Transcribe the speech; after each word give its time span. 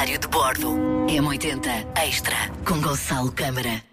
Diário 0.00 0.18
de 0.18 0.28
Bordo. 0.28 0.70
M80 1.08 1.68
Extra. 1.94 2.34
Com 2.66 2.80
Gonçalo 2.80 3.30
Câmara. 3.30 3.84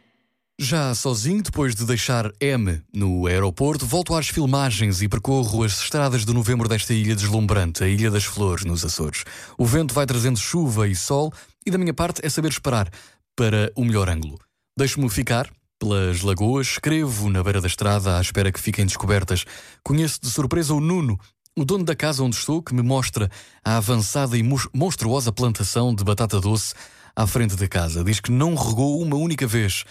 Já 0.57 0.95
sozinho, 0.95 1.43
depois 1.43 1.75
de 1.75 1.85
deixar 1.85 2.31
M 2.39 2.81
no 2.93 3.27
aeroporto, 3.27 3.85
volto 3.85 4.15
às 4.15 4.29
filmagens 4.29 5.01
e 5.01 5.09
percorro 5.09 5.65
as 5.65 5.81
estradas 5.81 6.23
de 6.23 6.33
novembro 6.33 6.69
desta 6.69 6.93
ilha 6.93 7.13
deslumbrante, 7.13 7.83
a 7.83 7.89
Ilha 7.89 8.09
das 8.09 8.23
Flores, 8.23 8.63
nos 8.63 8.85
Açores. 8.85 9.25
O 9.57 9.65
vento 9.65 9.93
vai 9.93 10.05
trazendo 10.05 10.39
chuva 10.39 10.87
e 10.87 10.95
sol, 10.95 11.33
e 11.65 11.69
da 11.69 11.77
minha 11.77 11.93
parte 11.93 12.25
é 12.25 12.29
saber 12.29 12.51
esperar 12.51 12.89
para 13.35 13.69
o 13.75 13.83
melhor 13.83 14.07
ângulo. 14.07 14.39
Deixo-me 14.77 15.09
ficar 15.09 15.51
pelas 15.77 16.21
lagoas, 16.21 16.67
escrevo 16.67 17.29
na 17.29 17.43
beira 17.43 17.59
da 17.59 17.67
estrada 17.67 18.17
à 18.17 18.21
espera 18.21 18.49
que 18.49 18.61
fiquem 18.61 18.85
descobertas. 18.85 19.43
Conheço 19.83 20.21
de 20.21 20.29
surpresa 20.29 20.73
o 20.73 20.79
Nuno, 20.79 21.19
o 21.57 21.65
dono 21.65 21.83
da 21.83 21.95
casa 21.95 22.23
onde 22.23 22.35
estou, 22.35 22.61
que 22.61 22.71
me 22.71 22.83
mostra 22.83 23.31
a 23.65 23.77
avançada 23.77 24.37
e 24.37 24.43
monstruosa 24.71 25.31
plantação 25.31 25.93
de 25.93 26.03
batata 26.03 26.39
doce 26.39 26.75
à 27.15 27.25
frente 27.25 27.55
da 27.55 27.67
casa. 27.67 28.03
Diz 28.03 28.19
que 28.19 28.31
não 28.31 28.53
regou 28.53 29.01
uma 29.01 29.15
única 29.15 29.47
vez. 29.47 29.83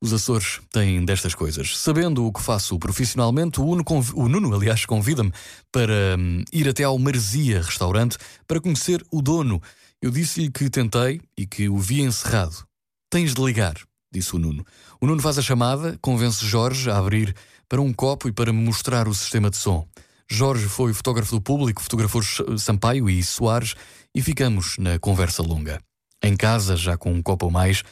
Os 0.00 0.14
Açores 0.14 0.60
têm 0.72 1.04
destas 1.04 1.34
coisas. 1.34 1.76
Sabendo 1.76 2.24
o 2.24 2.32
que 2.32 2.40
faço 2.42 2.78
profissionalmente, 2.78 3.60
o, 3.60 3.66
Uno, 3.66 3.84
o 4.14 4.28
Nuno, 4.30 4.54
aliás, 4.54 4.86
convida-me 4.86 5.30
para 5.70 6.16
hum, 6.18 6.42
ir 6.50 6.66
até 6.66 6.84
ao 6.84 6.98
Marzia 6.98 7.60
Restaurante 7.60 8.16
para 8.48 8.58
conhecer 8.58 9.04
o 9.12 9.20
dono. 9.20 9.60
Eu 10.00 10.10
disse-lhe 10.10 10.50
que 10.50 10.70
tentei 10.70 11.20
e 11.36 11.46
que 11.46 11.68
o 11.68 11.76
vi 11.76 12.00
encerrado. 12.00 12.64
Tens 13.10 13.34
de 13.34 13.44
ligar, 13.44 13.74
disse 14.10 14.34
o 14.34 14.38
Nuno. 14.38 14.64
O 14.98 15.06
Nuno 15.06 15.20
faz 15.20 15.36
a 15.36 15.42
chamada, 15.42 15.98
convence 16.00 16.46
Jorge 16.46 16.90
a 16.90 16.96
abrir 16.96 17.36
para 17.68 17.82
um 17.82 17.92
copo 17.92 18.26
e 18.26 18.32
para 18.32 18.54
me 18.54 18.64
mostrar 18.64 19.06
o 19.06 19.14
sistema 19.14 19.50
de 19.50 19.58
som. 19.58 19.86
Jorge 20.32 20.68
foi 20.68 20.94
fotógrafo 20.94 21.32
do 21.32 21.40
público, 21.40 21.82
fotografou 21.82 22.22
Sampaio 22.56 23.10
e 23.10 23.20
Soares 23.20 23.74
e 24.14 24.22
ficamos 24.22 24.76
na 24.78 24.96
conversa 24.96 25.42
longa. 25.42 25.82
Em 26.22 26.36
casa, 26.36 26.76
já 26.76 26.96
com 26.96 27.12
um 27.12 27.20
copo 27.20 27.46
ou 27.46 27.50
mais, 27.50 27.82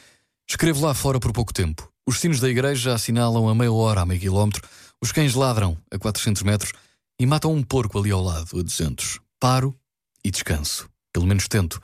escrevo 0.49 0.85
lá 0.85 0.93
fora 0.93 1.19
por 1.19 1.33
pouco 1.33 1.53
tempo. 1.53 1.91
Os 2.07 2.19
sinos 2.19 2.39
da 2.39 2.49
igreja 2.49 2.93
assinalam 2.93 3.49
a 3.49 3.53
meia 3.53 3.73
hora, 3.73 4.01
a 4.01 4.05
meio 4.05 4.21
quilómetro, 4.21 4.65
os 5.01 5.11
cães 5.11 5.35
ladram 5.35 5.77
a 5.91 5.99
400 5.99 6.41
metros 6.43 6.71
e 7.19 7.25
matam 7.25 7.53
um 7.53 7.61
porco 7.61 7.99
ali 7.99 8.09
ao 8.09 8.23
lado, 8.23 8.57
a 8.57 8.63
200. 8.63 9.19
Paro 9.37 9.75
e 10.23 10.31
descanso. 10.31 10.89
Pelo 11.11 11.27
menos 11.27 11.45
tento. 11.47 11.81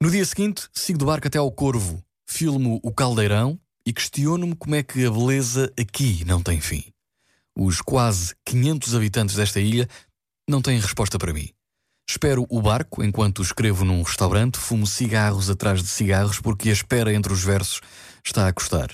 No 0.00 0.10
dia 0.10 0.26
seguinte, 0.26 0.68
sigo 0.74 0.98
do 0.98 1.06
barco 1.06 1.26
até 1.26 1.38
ao 1.38 1.50
Corvo, 1.50 2.04
filmo 2.26 2.78
o 2.82 2.92
caldeirão 2.92 3.58
e 3.86 3.94
questiono-me 3.94 4.54
como 4.54 4.74
é 4.74 4.82
que 4.82 5.06
a 5.06 5.10
beleza 5.10 5.72
aqui 5.80 6.22
não 6.26 6.42
tem 6.42 6.60
fim. 6.60 6.84
Os 7.58 7.80
quase 7.80 8.34
500 8.44 8.94
habitantes 8.94 9.34
desta 9.34 9.58
ilha 9.58 9.88
não 10.46 10.60
têm 10.60 10.78
resposta 10.78 11.18
para 11.18 11.32
mim. 11.32 11.48
Espero 12.08 12.46
o 12.50 12.60
barco 12.60 13.02
enquanto 13.02 13.40
escrevo 13.40 13.82
num 13.82 14.02
restaurante, 14.02 14.58
fumo 14.58 14.86
cigarros 14.86 15.48
atrás 15.48 15.82
de 15.82 15.88
cigarros 15.88 16.38
porque 16.38 16.68
a 16.68 16.72
espera 16.72 17.12
entre 17.14 17.32
os 17.32 17.42
versos 17.42 17.80
está 18.22 18.46
a 18.46 18.52
custar. 18.52 18.90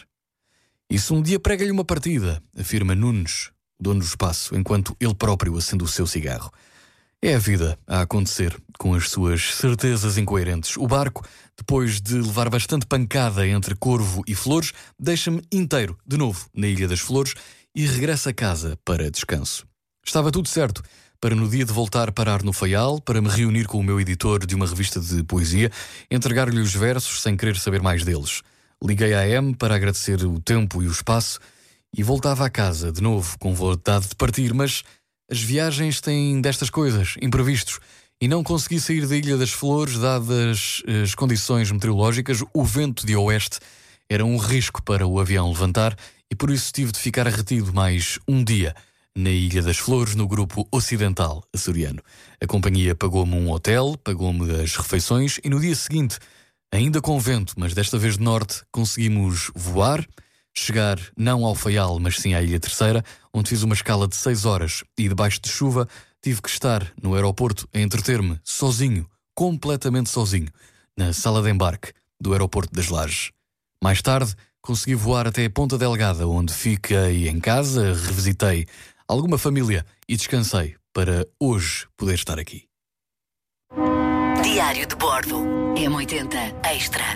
E 0.88 0.98
se 0.98 1.12
um 1.12 1.20
dia 1.20 1.40
prega-lhe 1.40 1.72
uma 1.72 1.84
partida, 1.84 2.40
afirma 2.56 2.94
Nunes, 2.94 3.50
dono 3.80 4.00
do 4.00 4.06
espaço, 4.06 4.56
enquanto 4.56 4.96
ele 5.00 5.14
próprio 5.14 5.56
acende 5.56 5.82
o 5.82 5.88
seu 5.88 6.06
cigarro. 6.06 6.52
É 7.20 7.34
a 7.34 7.38
vida 7.38 7.78
a 7.86 8.00
acontecer, 8.00 8.56
com 8.78 8.94
as 8.94 9.10
suas 9.10 9.54
certezas 9.54 10.18
incoerentes. 10.18 10.76
O 10.76 10.86
barco, 10.86 11.24
depois 11.56 12.00
de 12.00 12.14
levar 12.14 12.48
bastante 12.48 12.86
pancada 12.86 13.46
entre 13.46 13.74
Corvo 13.74 14.22
e 14.26 14.34
Flores, 14.34 14.72
deixa-me 14.98 15.42
inteiro, 15.52 15.96
de 16.06 16.16
novo, 16.16 16.48
na 16.54 16.66
Ilha 16.66 16.88
das 16.88 17.00
Flores 17.00 17.34
e 17.74 17.86
regresso 17.86 18.28
a 18.28 18.32
casa 18.32 18.78
para 18.84 19.10
descanso. 19.10 19.66
Estava 20.04 20.30
tudo 20.30 20.48
certo 20.48 20.82
para 21.20 21.36
no 21.36 21.48
dia 21.48 21.64
de 21.64 21.72
voltar 21.72 22.10
parar 22.10 22.42
no 22.42 22.52
Faial, 22.52 23.00
para 23.00 23.22
me 23.22 23.28
reunir 23.28 23.66
com 23.66 23.78
o 23.78 23.82
meu 23.82 24.00
editor 24.00 24.44
de 24.44 24.56
uma 24.56 24.66
revista 24.66 24.98
de 24.98 25.22
poesia, 25.22 25.70
entregar-lhe 26.10 26.60
os 26.60 26.74
versos 26.74 27.22
sem 27.22 27.36
querer 27.36 27.56
saber 27.56 27.80
mais 27.80 28.04
deles. 28.04 28.42
Liguei 28.84 29.14
à 29.14 29.24
M 29.28 29.54
para 29.54 29.76
agradecer 29.76 30.24
o 30.24 30.40
tempo 30.40 30.82
e 30.82 30.88
o 30.88 30.90
espaço 30.90 31.38
e 31.96 32.02
voltava 32.02 32.44
a 32.44 32.50
casa 32.50 32.90
de 32.90 33.00
novo 33.00 33.38
com 33.38 33.54
vontade 33.54 34.08
de 34.08 34.16
partir, 34.16 34.52
mas 34.52 34.82
as 35.30 35.40
viagens 35.40 36.00
têm 36.00 36.40
destas 36.40 36.68
coisas, 36.68 37.14
imprevistos, 37.22 37.78
e 38.20 38.26
não 38.26 38.42
consegui 38.42 38.80
sair 38.80 39.06
da 39.06 39.16
Ilha 39.16 39.36
das 39.36 39.50
Flores 39.50 39.98
dadas 39.98 40.82
as 41.02 41.14
condições 41.14 41.70
meteorológicas. 41.70 42.42
O 42.52 42.64
vento 42.64 43.06
de 43.06 43.16
oeste 43.16 43.60
era 44.08 44.24
um 44.24 44.36
risco 44.36 44.82
para 44.82 45.06
o 45.06 45.20
avião 45.20 45.48
levantar 45.48 45.96
e 46.32 46.34
por 46.34 46.50
isso 46.50 46.72
tive 46.72 46.92
de 46.92 46.98
ficar 46.98 47.26
retido 47.26 47.74
mais 47.74 48.18
um 48.26 48.42
dia 48.42 48.74
na 49.14 49.28
Ilha 49.28 49.60
das 49.60 49.76
Flores, 49.76 50.14
no 50.14 50.26
grupo 50.26 50.66
ocidental 50.72 51.44
açoriano. 51.52 52.02
A 52.42 52.46
companhia 52.46 52.94
pagou-me 52.94 53.34
um 53.34 53.50
hotel, 53.50 53.98
pagou-me 54.02 54.50
as 54.62 54.74
refeições 54.74 55.38
e 55.44 55.50
no 55.50 55.60
dia 55.60 55.76
seguinte, 55.76 56.18
ainda 56.72 57.02
com 57.02 57.20
vento, 57.20 57.52
mas 57.58 57.74
desta 57.74 57.98
vez 57.98 58.16
de 58.16 58.24
norte, 58.24 58.62
conseguimos 58.72 59.50
voar, 59.54 60.08
chegar 60.54 60.98
não 61.18 61.44
ao 61.44 61.54
Faial, 61.54 62.00
mas 62.00 62.16
sim 62.16 62.32
à 62.32 62.40
Ilha 62.40 62.58
Terceira, 62.58 63.04
onde 63.30 63.50
fiz 63.50 63.62
uma 63.62 63.74
escala 63.74 64.08
de 64.08 64.16
seis 64.16 64.46
horas 64.46 64.82
e 64.96 65.10
debaixo 65.10 65.38
de 65.38 65.50
chuva 65.50 65.86
tive 66.22 66.40
que 66.40 66.48
estar 66.48 66.94
no 67.02 67.14
aeroporto 67.14 67.68
a 67.74 67.78
entreter-me 67.78 68.40
sozinho, 68.42 69.06
completamente 69.34 70.08
sozinho, 70.08 70.48
na 70.96 71.12
sala 71.12 71.42
de 71.42 71.50
embarque 71.50 71.92
do 72.18 72.32
aeroporto 72.32 72.74
das 72.74 72.88
Lajes. 72.88 73.32
Mais 73.84 74.00
tarde, 74.00 74.34
consegui 74.62 74.94
voar 74.94 75.26
até 75.26 75.44
a 75.44 75.50
Ponta 75.50 75.76
Delgada, 75.76 76.26
onde 76.26 76.54
fiquei 76.54 77.28
em 77.28 77.40
casa, 77.40 77.92
revisitei 77.92 78.66
alguma 79.08 79.36
família 79.36 79.84
e 80.08 80.16
descansei 80.16 80.76
para 80.94 81.26
hoje 81.40 81.86
poder 81.96 82.14
estar 82.14 82.38
aqui. 82.38 82.64
Diário 84.42 84.86
de 84.86 84.94
Bordo. 84.94 85.36
M80 85.74 86.54
Extra. 86.64 87.04